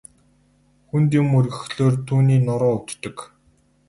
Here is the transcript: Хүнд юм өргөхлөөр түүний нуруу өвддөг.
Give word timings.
Хүнд 0.89 1.11
юм 1.19 1.29
өргөхлөөр 1.39 1.95
түүний 2.07 2.41
нуруу 2.47 2.73
өвддөг. 2.79 3.17